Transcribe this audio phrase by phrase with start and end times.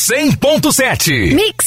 [0.00, 1.34] 100.7.
[1.34, 1.66] Mix.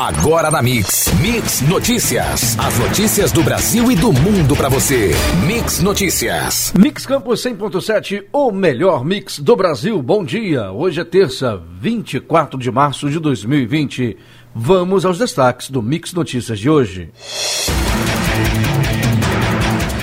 [0.00, 1.12] Agora na Mix.
[1.20, 2.58] Mix Notícias.
[2.58, 5.10] As notícias do Brasil e do mundo para você.
[5.46, 6.72] Mix Notícias.
[6.74, 10.00] Mix Campos 100.7, o melhor mix do Brasil.
[10.00, 10.72] Bom dia.
[10.72, 14.16] Hoje é terça, 24 de março de 2020.
[14.54, 17.10] Vamos aos destaques do Mix Notícias de hoje.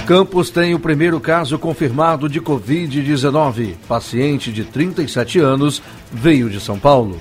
[0.07, 3.75] Campos tem o primeiro caso confirmado de Covid-19.
[3.89, 7.19] Paciente de 37 anos veio de São Paulo.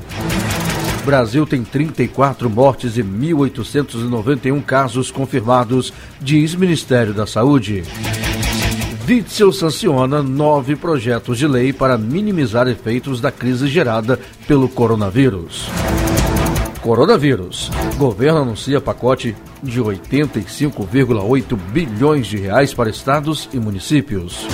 [1.05, 7.83] Brasil tem 34 mortes e 1.891 casos confirmados, diz Ministério da Saúde.
[9.09, 15.69] Witzel sanciona nove projetos de lei para minimizar efeitos da crise gerada pelo coronavírus.
[16.87, 17.69] Coronavírus.
[17.99, 24.47] Governo anuncia pacote de 85,8 bilhões de reais para estados e municípios.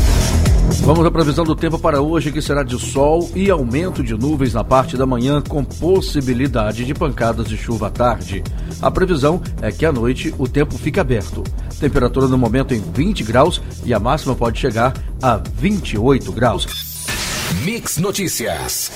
[0.83, 4.55] Vamos à previsão do tempo para hoje, que será de sol e aumento de nuvens
[4.55, 8.43] na parte da manhã, com possibilidade de pancadas de chuva à tarde.
[8.81, 11.43] A previsão é que à noite o tempo fica aberto.
[11.81, 16.67] Temperatura no momento em 20 graus e a máxima pode chegar a 28 graus.
[17.65, 18.91] Mix Notícias.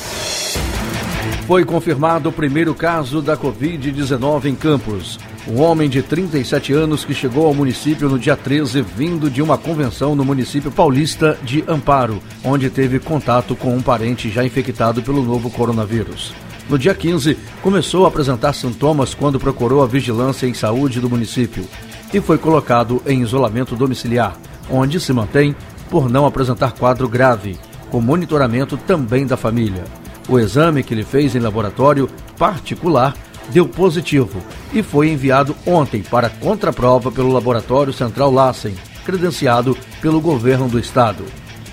[1.47, 5.19] Foi confirmado o primeiro caso da Covid-19 em Campos.
[5.49, 9.57] Um homem de 37 anos que chegou ao município no dia 13, vindo de uma
[9.57, 15.23] convenção no município paulista de Amparo, onde teve contato com um parente já infectado pelo
[15.23, 16.35] novo coronavírus.
[16.69, 21.65] No dia 15, começou a apresentar sintomas quando procurou a vigilância em saúde do município
[22.13, 24.37] e foi colocado em isolamento domiciliar,
[24.71, 25.57] onde se mantém
[25.89, 27.59] por não apresentar quadro grave,
[27.91, 29.85] com monitoramento também da família.
[30.29, 32.09] O exame que ele fez em laboratório
[32.39, 33.17] particular
[33.53, 34.41] deu positivo
[34.73, 38.75] e foi enviado ontem para contraprova pelo Laboratório Central Lassen,
[39.05, 41.25] credenciado pelo governo do estado.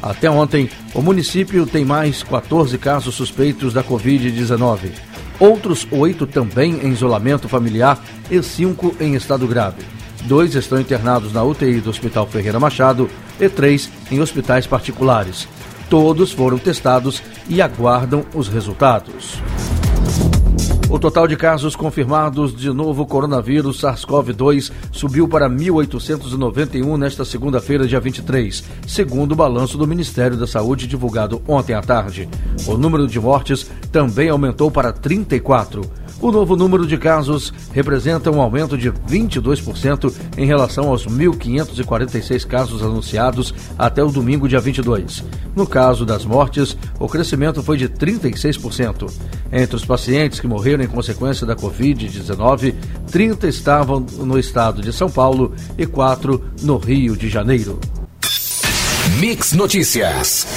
[0.01, 4.91] Até ontem, o município tem mais 14 casos suspeitos da Covid-19.
[5.39, 7.99] Outros oito também em isolamento familiar
[8.29, 9.83] e cinco em estado grave.
[10.23, 13.09] Dois estão internados na UTI do Hospital Ferreira Machado
[13.39, 15.47] e três em hospitais particulares.
[15.89, 19.41] Todos foram testados e aguardam os resultados.
[20.89, 27.99] O total de casos confirmados de novo coronavírus SARS-CoV-2 subiu para 1.891 nesta segunda-feira, dia
[27.99, 32.29] 23, segundo o balanço do Ministério da Saúde divulgado ontem à tarde.
[32.65, 35.81] O número de mortes também aumentou para 34.
[36.19, 42.81] O novo número de casos representa um aumento de 22% em relação aos 1.546 casos
[42.81, 45.23] anunciados até o domingo, dia 22.
[45.55, 49.11] No caso das mortes, o crescimento foi de 36%.
[49.51, 52.73] Entre os pacientes que morreram em consequência da Covid-19,
[53.11, 57.79] 30 estavam no estado de São Paulo e 4 no Rio de Janeiro.
[59.19, 60.47] Mix Notícias.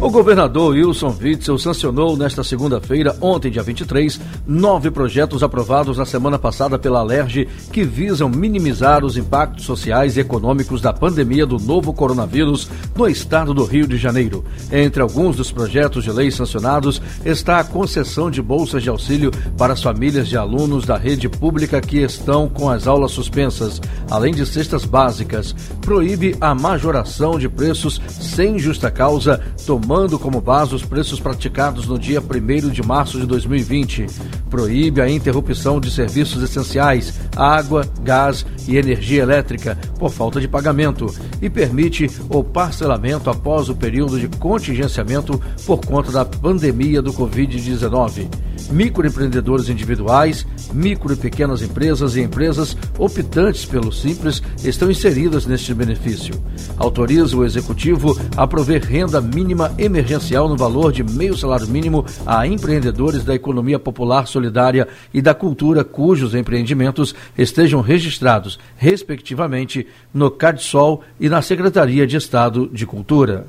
[0.00, 6.38] O governador Wilson Witzel sancionou nesta segunda-feira, ontem, dia 23, nove projetos aprovados na semana
[6.38, 11.92] passada pela Alerj que visam minimizar os impactos sociais e econômicos da pandemia do novo
[11.94, 14.44] coronavírus no estado do Rio de Janeiro.
[14.70, 19.72] Entre alguns dos projetos de lei sancionados está a concessão de bolsas de auxílio para
[19.72, 24.44] as famílias de alunos da rede pública que estão com as aulas suspensas, além de
[24.44, 25.54] cestas básicas.
[25.80, 31.86] Proíbe a majoração de preços sem justa causa, tomando tomando como base os preços praticados
[31.86, 34.06] no dia 1 de março de 2020.
[34.48, 41.14] Proíbe a interrupção de serviços essenciais, água, gás e energia elétrica por falta de pagamento
[41.42, 48.26] e permite o parcelamento após o período de contingenciamento por conta da pandemia do Covid-19
[48.68, 56.34] microempreendedores individuais, micro e pequenas empresas e empresas optantes pelo Simples estão inseridas neste benefício.
[56.76, 62.46] Autoriza o Executivo a prover renda mínima emergencial no valor de meio salário mínimo a
[62.46, 71.02] empreendedores da economia popular solidária e da cultura cujos empreendimentos estejam registrados, respectivamente, no CADSOL
[71.20, 73.46] e na Secretaria de Estado de Cultura.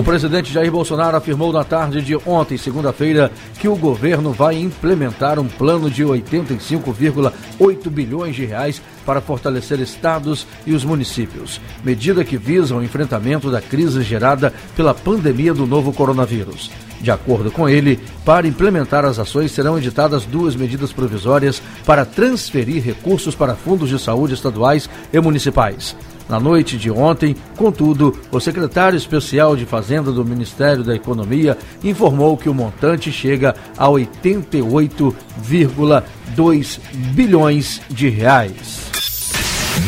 [0.00, 5.38] O presidente Jair Bolsonaro afirmou na tarde de ontem, segunda-feira, que o governo vai implementar
[5.38, 12.38] um plano de 85,8 bilhões de reais para fortalecer estados e os municípios, medida que
[12.38, 16.70] visa o enfrentamento da crise gerada pela pandemia do novo coronavírus.
[17.02, 22.82] De acordo com ele, para implementar as ações serão editadas duas medidas provisórias para transferir
[22.82, 25.94] recursos para fundos de saúde estaduais e municipais.
[26.30, 32.36] Na noite de ontem, contudo, o secretário especial de Fazenda do Ministério da Economia informou
[32.36, 36.78] que o montante chega a 88,2
[37.12, 38.92] bilhões de reais.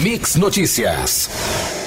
[0.03, 1.82] Mix Notícias.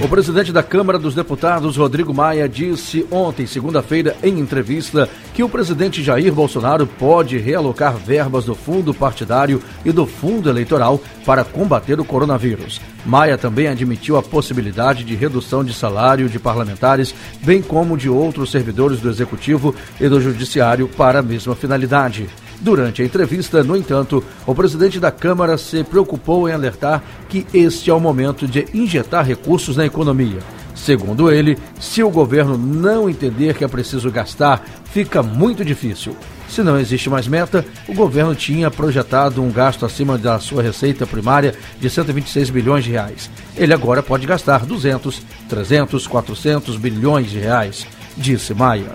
[0.00, 5.48] O presidente da Câmara dos Deputados, Rodrigo Maia, disse ontem, segunda-feira, em entrevista, que o
[5.48, 11.98] presidente Jair Bolsonaro pode realocar verbas do fundo partidário e do fundo eleitoral para combater
[11.98, 12.80] o coronavírus.
[13.04, 17.12] Maia também admitiu a possibilidade de redução de salário de parlamentares,
[17.42, 22.28] bem como de outros servidores do Executivo e do Judiciário para a mesma finalidade.
[22.60, 27.90] Durante a entrevista, no entanto, o presidente da Câmara se preocupou em alertar que este
[27.90, 30.38] é o momento de injetar recursos na economia.
[30.74, 36.16] Segundo ele, se o governo não entender que é preciso gastar, fica muito difícil.
[36.48, 41.06] Se não existe mais meta, o governo tinha projetado um gasto acima da sua receita
[41.06, 43.30] primária de 126 bilhões de reais.
[43.56, 48.92] Ele agora pode gastar 200, 300, 400 bilhões de reais, disse Maia.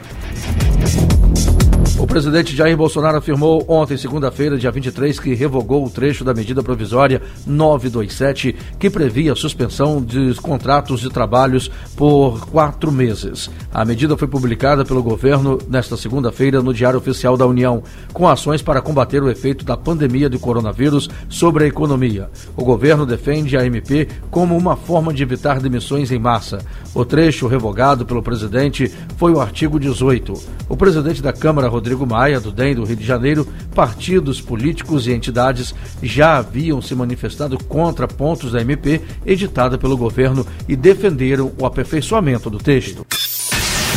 [2.03, 6.61] O presidente Jair Bolsonaro afirmou ontem, segunda-feira, dia 23, que revogou o trecho da medida
[6.61, 13.49] provisória 927, que previa a suspensão dos contratos de trabalhos por quatro meses.
[13.73, 18.61] A medida foi publicada pelo governo nesta segunda-feira no Diário Oficial da União, com ações
[18.61, 22.29] para combater o efeito da pandemia do coronavírus sobre a economia.
[22.57, 26.59] O governo defende a MP como uma forma de evitar demissões em massa.
[26.93, 30.33] O trecho revogado pelo presidente foi o artigo 18.
[30.67, 35.07] O presidente da Câmara, Rodrigo Rodrigo Maia, do DEM do Rio de Janeiro, partidos políticos
[35.07, 41.51] e entidades já haviam se manifestado contra pontos da MP editada pelo governo e defenderam
[41.59, 43.05] o aperfeiçoamento do texto.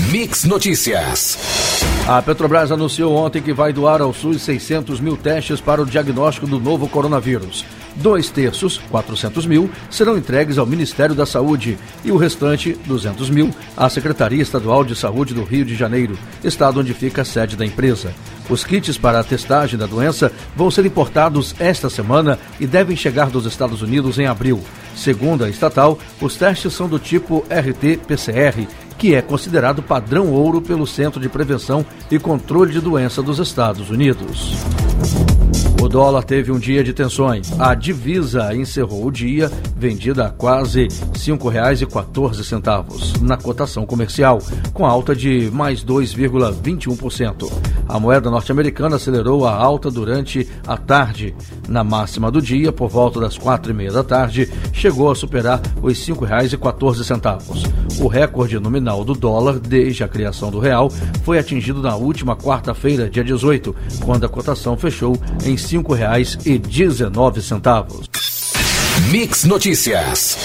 [0.02, 1.38] Mix Notícias.
[2.06, 6.46] A Petrobras anunciou ontem que vai doar ao SUS 600 mil testes para o diagnóstico
[6.46, 7.64] do novo coronavírus.
[7.96, 13.50] Dois terços, 400 mil, serão entregues ao Ministério da Saúde e o restante, 200 mil,
[13.74, 17.64] à Secretaria Estadual de Saúde do Rio de Janeiro, estado onde fica a sede da
[17.64, 18.14] empresa.
[18.50, 23.30] Os kits para a testagem da doença vão ser importados esta semana e devem chegar
[23.30, 24.62] dos Estados Unidos em abril.
[24.94, 30.86] Segundo a estatal, os testes são do tipo RT-PCR, que é considerado padrão ouro pelo
[30.86, 34.54] Centro de Prevenção e Controle de Doença dos Estados Unidos.
[35.80, 37.52] O dólar teve um dia de tensões.
[37.60, 44.38] A divisa encerrou o dia vendida a quase R$ 5,14 na cotação comercial,
[44.72, 47.52] com alta de mais 2,21%.
[47.88, 51.34] A moeda norte-americana acelerou a alta durante a tarde.
[51.68, 55.60] Na máxima do dia, por volta das quatro e meia da tarde, chegou a superar
[55.82, 58.00] os R$ 5,14.
[58.00, 60.90] O recorde nominal do dólar desde a criação do real
[61.22, 63.74] foi atingido na última quarta-feira, dia 18,
[64.04, 68.08] quando a cotação fechou em R$ 5,19.
[69.10, 70.38] Mix Notícias.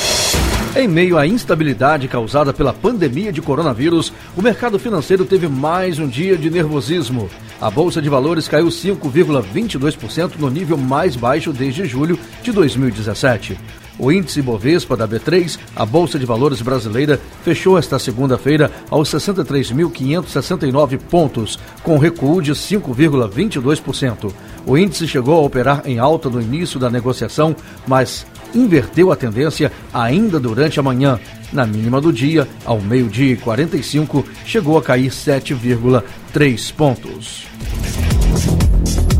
[0.75, 6.07] Em meio à instabilidade causada pela pandemia de coronavírus, o mercado financeiro teve mais um
[6.07, 7.29] dia de nervosismo.
[7.59, 13.57] A bolsa de valores caiu 5,22% no nível mais baixo desde julho de 2017.
[14.01, 20.97] O índice Bovespa da B3, a Bolsa de Valores brasileira, fechou esta segunda-feira aos 63.569
[20.97, 24.33] pontos, com recuo de 5,22%.
[24.65, 27.55] O índice chegou a operar em alta no início da negociação,
[27.85, 31.19] mas inverteu a tendência ainda durante a manhã.
[31.53, 37.45] Na mínima do dia, ao meio-dia e 45, chegou a cair 7,3 pontos.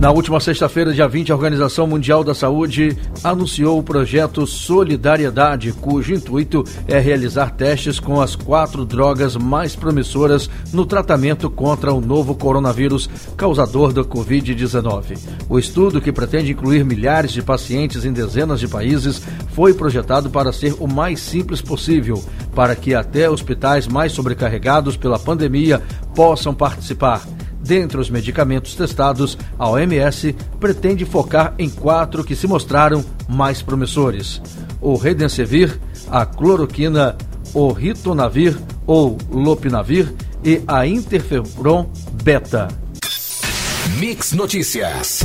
[0.02, 6.16] Na última sexta-feira, dia 20, a Organização Mundial da Saúde anunciou o projeto Solidariedade, cujo
[6.16, 12.34] intuito é realizar testes com as quatro drogas mais promissoras no tratamento contra o novo
[12.34, 15.20] coronavírus causador da Covid-19.
[15.48, 19.22] O estudo, que pretende incluir milhares de pacientes em dezenas de países,
[19.54, 22.24] foi projetado para ser o mais simples possível,
[22.56, 25.80] para que até hospitais mais sobrecarregados pela pandemia
[26.16, 27.22] possam participar.
[27.62, 34.42] Dentre os medicamentos testados, a OMS pretende focar em quatro que se mostraram mais promissores:
[34.82, 37.16] o Redensevir, a cloroquina,
[37.54, 40.14] o ritonavir ou lopinavir
[40.44, 41.90] e a interferon
[42.24, 42.68] beta.
[44.00, 45.22] Mix Notícias.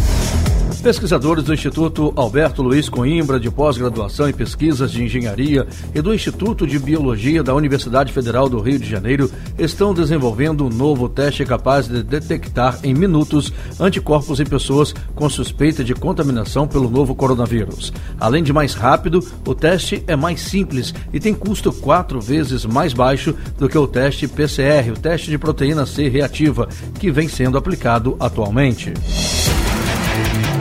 [0.86, 6.64] Pesquisadores do Instituto Alberto Luiz Coimbra, de pós-graduação em pesquisas de engenharia, e do Instituto
[6.64, 9.28] de Biologia da Universidade Federal do Rio de Janeiro
[9.58, 15.82] estão desenvolvendo um novo teste capaz de detectar em minutos anticorpos em pessoas com suspeita
[15.82, 17.92] de contaminação pelo novo coronavírus.
[18.20, 22.92] Além de mais rápido, o teste é mais simples e tem custo quatro vezes mais
[22.92, 26.68] baixo do que o teste PCR, o teste de proteína C reativa,
[27.00, 28.94] que vem sendo aplicado atualmente.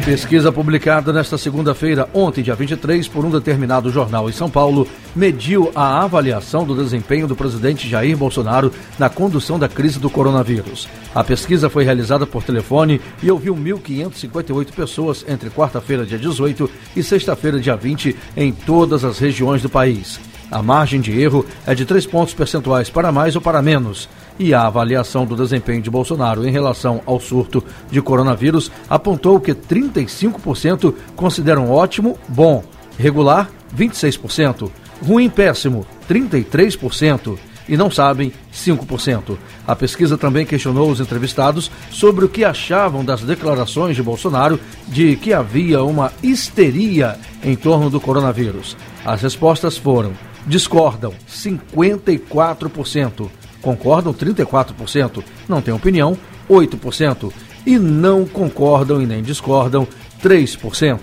[0.05, 5.71] Pesquisa publicada nesta segunda-feira, ontem, dia 23, por um determinado jornal em São Paulo, mediu
[5.73, 10.87] a avaliação do desempenho do presidente Jair Bolsonaro na condução da crise do coronavírus.
[11.13, 17.01] A pesquisa foi realizada por telefone e ouviu 1.558 pessoas entre quarta-feira, dia 18, e
[17.01, 20.19] sexta-feira, dia 20, em todas as regiões do país.
[20.51, 24.53] A margem de erro é de 3 pontos percentuais para mais ou para menos e
[24.53, 30.93] a avaliação do desempenho de Bolsonaro em relação ao surto de coronavírus apontou que 35%
[31.15, 32.63] consideram ótimo, bom,
[32.97, 34.69] regular, 26%,
[35.05, 37.37] ruim, péssimo, 33%
[37.67, 39.37] e não sabem 5%.
[39.67, 45.15] A pesquisa também questionou os entrevistados sobre o que achavam das declarações de Bolsonaro de
[45.15, 48.77] que havia uma histeria em torno do coronavírus.
[49.03, 50.13] As respostas foram:
[50.45, 53.29] discordam 54%,
[53.65, 56.15] concordam 34%, não têm opinião
[56.47, 57.33] 8%
[57.65, 59.87] e não concordam e nem discordam
[60.23, 60.99] 3%.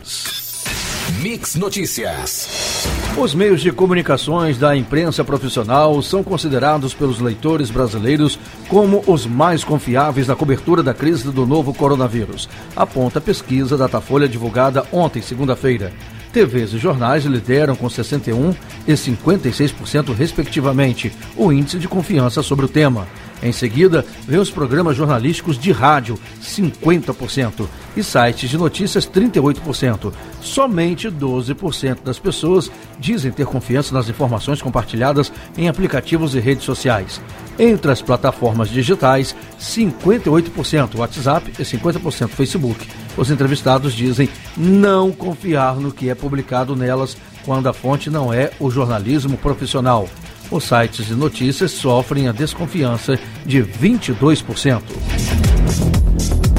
[1.20, 2.86] Mix Notícias.
[3.18, 8.38] Os meios de comunicações da imprensa profissional são considerados pelos leitores brasileiros
[8.68, 14.28] como os mais confiáveis na cobertura da crise do novo coronavírus, aponta a pesquisa Datafolha
[14.28, 15.92] divulgada ontem, segunda-feira.
[16.32, 22.68] TVs e jornais lideram com 61% e 56%, respectivamente, o índice de confiança sobre o
[22.68, 23.06] tema.
[23.42, 30.12] Em seguida, vem os programas jornalísticos de rádio, 50%, e sites de notícias, 38%.
[30.40, 37.20] Somente 12% das pessoas dizem ter confiança nas informações compartilhadas em aplicativos e redes sociais.
[37.58, 42.88] Entre as plataformas digitais, 58% WhatsApp e 50% Facebook.
[43.16, 48.52] Os entrevistados dizem não confiar no que é publicado nelas quando a fonte não é
[48.58, 50.08] o jornalismo profissional
[50.52, 54.82] os sites de notícias sofrem a desconfiança de 22%.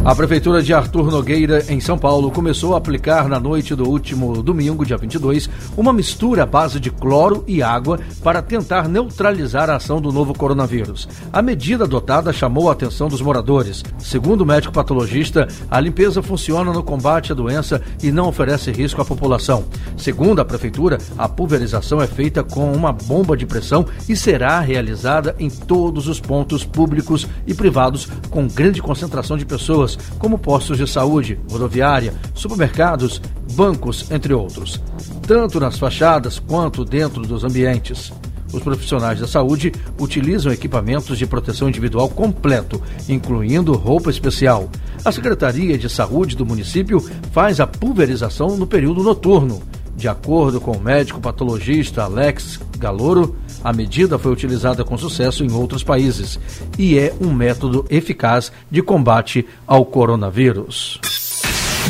[0.06, 4.44] A Prefeitura de Arthur Nogueira, em São Paulo, começou a aplicar na noite do último
[4.44, 9.78] domingo, dia 22, uma mistura à base de cloro e água para tentar neutralizar a
[9.78, 11.08] ação do novo coronavírus.
[11.32, 13.82] A medida adotada chamou a atenção dos moradores.
[13.98, 19.02] Segundo o médico patologista, a limpeza funciona no combate à doença e não oferece risco
[19.02, 19.64] à população.
[19.96, 25.34] Segundo a Prefeitura, a pulverização é feita com uma bomba de pressão e será realizada
[25.40, 30.88] em todos os pontos públicos e privados com grande concentração de pessoas como postos de
[30.88, 33.22] saúde, rodoviária, supermercados,
[33.54, 34.82] bancos, entre outros,
[35.28, 38.12] tanto nas fachadas quanto dentro dos ambientes.
[38.54, 44.70] Os profissionais da saúde utilizam equipamentos de proteção individual completo, incluindo roupa especial.
[45.04, 49.62] A Secretaria de Saúde do município faz a pulverização no período noturno.
[49.96, 55.52] De acordo com o médico patologista Alex Galoro, a medida foi utilizada com sucesso em
[55.52, 56.40] outros países
[56.78, 61.00] e é um método eficaz de combate ao coronavírus.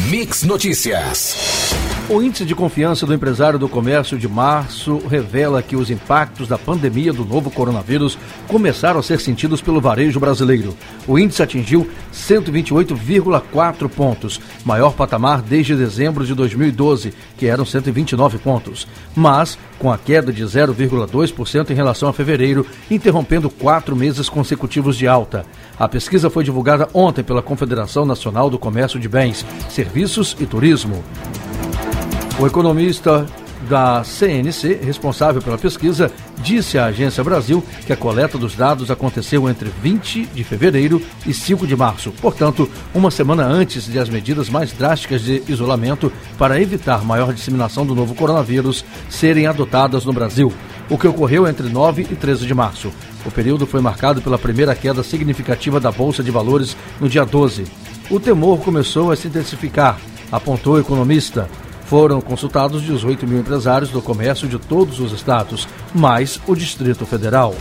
[0.09, 1.73] Mix Notícias.
[2.09, 6.57] O índice de confiança do empresário do comércio de março revela que os impactos da
[6.57, 10.75] pandemia do novo coronavírus começaram a ser sentidos pelo varejo brasileiro.
[11.07, 18.85] O índice atingiu 128,4 pontos, maior patamar desde dezembro de 2012, que eram 129 pontos.
[19.15, 25.07] Mas, com a queda de 0,2% em relação a fevereiro, interrompendo quatro meses consecutivos de
[25.07, 25.45] alta.
[25.79, 31.03] A pesquisa foi divulgada ontem pela Confederação Nacional do Comércio de Bens, Serviços e Turismo.
[32.39, 33.25] O economista
[33.69, 39.49] da CNC, responsável pela pesquisa, disse à Agência Brasil que a coleta dos dados aconteceu
[39.49, 44.49] entre 20 de fevereiro e 5 de março, portanto, uma semana antes de as medidas
[44.49, 50.51] mais drásticas de isolamento para evitar maior disseminação do novo coronavírus serem adotadas no Brasil,
[50.89, 52.91] o que ocorreu entre 9 e 13 de março.
[53.25, 57.63] O período foi marcado pela primeira queda significativa da Bolsa de Valores no dia 12.
[58.09, 59.97] O temor começou a se intensificar,
[60.31, 61.47] apontou o economista.
[61.93, 67.53] Foram consultados 18 mil empresários do comércio de todos os estados, mais o Distrito Federal.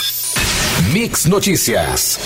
[0.91, 2.19] Mix Notícias.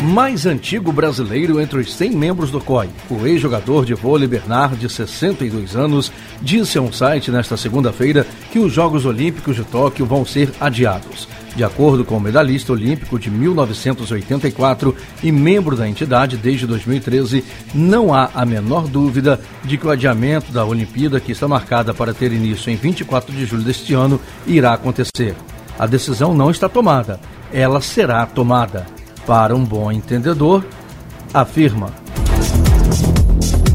[0.00, 4.88] Mais antigo brasileiro entre os 100 membros do COI, o ex-jogador de vôlei Bernard, de
[4.88, 10.24] 62 anos, disse a um site nesta segunda-feira que os Jogos Olímpicos de Tóquio vão
[10.24, 11.28] ser adiados.
[11.54, 17.44] De acordo com o medalhista olímpico de 1984 e membro da entidade desde 2013,
[17.74, 22.14] não há a menor dúvida de que o adiamento da Olimpíada, que está marcada para
[22.14, 25.36] ter início em 24 de julho deste ano, irá acontecer.
[25.78, 27.18] A decisão não está tomada,
[27.52, 28.86] ela será tomada.
[29.26, 30.64] Para um bom entendedor,
[31.32, 32.02] afirma.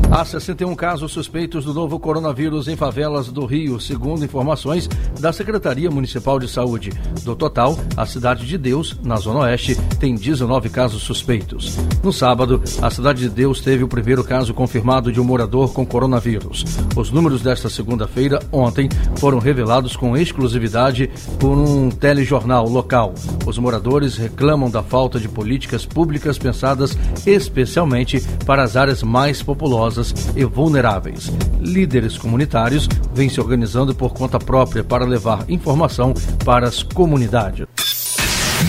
[0.10, 4.88] Há 61 casos suspeitos do novo coronavírus em favelas do Rio, segundo informações
[5.20, 6.92] da Secretaria Municipal de Saúde.
[7.24, 11.77] Do total, a Cidade de Deus, na Zona Oeste, tem 19 casos suspeitos.
[12.01, 15.86] No sábado, a Cidade de Deus teve o primeiro caso confirmado de um morador com
[15.86, 16.63] coronavírus.
[16.96, 18.88] Os números desta segunda-feira, ontem,
[19.20, 21.10] foram revelados com exclusividade
[21.40, 23.14] por um telejornal local.
[23.46, 30.14] Os moradores reclamam da falta de políticas públicas pensadas especialmente para as áreas mais populosas
[30.36, 31.32] e vulneráveis.
[31.60, 36.14] Líderes comunitários vêm se organizando por conta própria para levar informação
[36.46, 37.66] para as comunidades.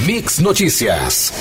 [0.04, 1.32] Mix Notícias.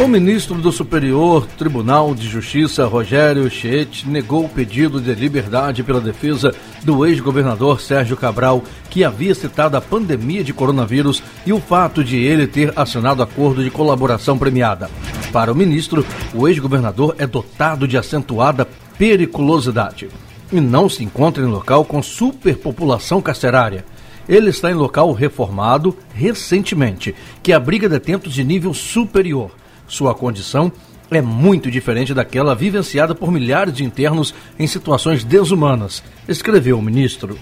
[0.00, 6.00] O ministro do Superior Tribunal de Justiça, Rogério Chiet, negou o pedido de liberdade pela
[6.00, 12.04] defesa do ex-governador Sérgio Cabral, que havia citado a pandemia de coronavírus e o fato
[12.04, 14.88] de ele ter assinado acordo de colaboração premiada.
[15.32, 20.08] Para o ministro, o ex-governador é dotado de acentuada periculosidade
[20.52, 23.84] e não se encontra em local com superpopulação carcerária.
[24.28, 29.57] Ele está em local reformado recentemente, que abriga detentos de nível superior
[29.88, 30.70] sua condição
[31.10, 37.38] é muito diferente daquela vivenciada por milhares de internos em situações desumanas, escreveu o ministro.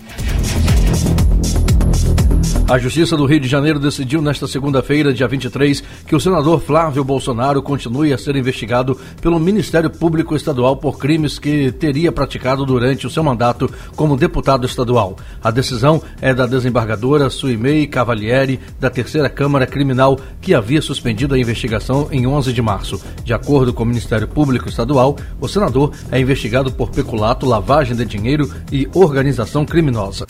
[2.69, 7.05] A Justiça do Rio de Janeiro decidiu nesta segunda-feira, dia 23, que o senador Flávio
[7.05, 13.07] Bolsonaro continue a ser investigado pelo Ministério Público Estadual por crimes que teria praticado durante
[13.07, 15.17] o seu mandato como deputado estadual.
[15.41, 21.39] A decisão é da desembargadora Suimei Cavalieri, da Terceira Câmara Criminal, que havia suspendido a
[21.39, 23.01] investigação em 11 de março.
[23.23, 28.05] De acordo com o Ministério Público Estadual, o senador é investigado por peculato, lavagem de
[28.05, 30.27] dinheiro e organização criminosa.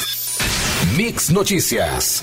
[0.84, 2.22] Mix Notícias.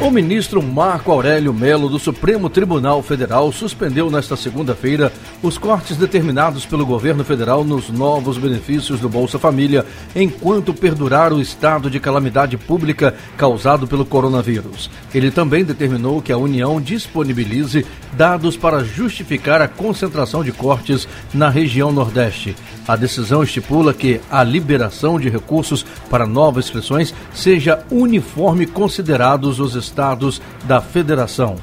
[0.00, 5.12] O ministro Marco Aurélio Melo do Supremo Tribunal Federal suspendeu nesta segunda-feira
[5.42, 9.84] os cortes determinados pelo governo federal nos novos benefícios do Bolsa Família,
[10.16, 14.90] enquanto perdurar o estado de calamidade pública causado pelo coronavírus.
[15.14, 21.50] Ele também determinou que a União disponibilize dados para justificar a concentração de cortes na
[21.50, 22.56] região Nordeste.
[22.90, 29.76] A decisão estipula que a liberação de recursos para novas inscrições seja uniforme considerados os
[29.76, 31.54] estados da federação.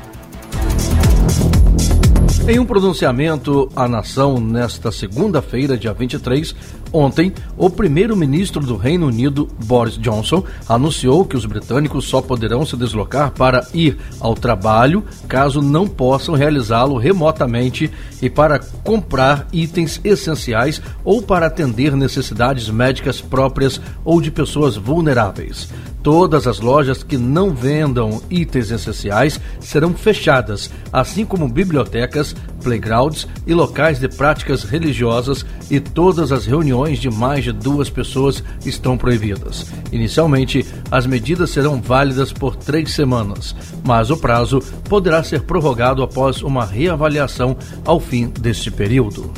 [2.47, 6.55] Em um pronunciamento à nação nesta segunda-feira, dia 23,
[6.91, 12.75] ontem, o primeiro-ministro do Reino Unido, Boris Johnson, anunciou que os britânicos só poderão se
[12.75, 20.81] deslocar para ir ao trabalho caso não possam realizá-lo remotamente e para comprar itens essenciais
[21.03, 25.69] ou para atender necessidades médicas próprias ou de pessoas vulneráveis.
[26.03, 33.53] Todas as lojas que não vendam itens essenciais serão fechadas, assim como bibliotecas, playgrounds e
[33.53, 39.65] locais de práticas religiosas e todas as reuniões de mais de duas pessoas estão proibidas.
[39.91, 46.41] Inicialmente, as medidas serão válidas por três semanas, mas o prazo poderá ser prorrogado após
[46.41, 49.31] uma reavaliação ao fim deste período.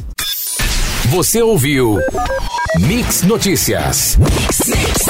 [1.10, 1.98] Você ouviu
[2.80, 4.18] Mix Notícias.
[4.18, 5.09] Mix, mix.